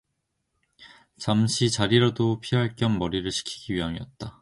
[1.19, 4.39] 잠시 자리도 피할 겸 머리를 식히기 위함이었다.